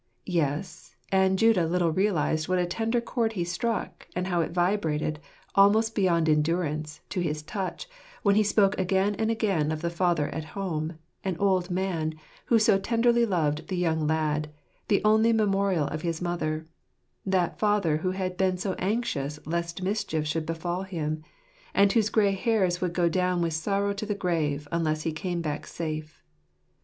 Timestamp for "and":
1.11-1.37, 4.15-4.25, 9.19-9.29, 21.75-21.91